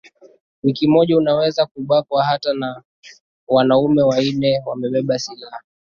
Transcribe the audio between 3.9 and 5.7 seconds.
wanne wamebeba silaha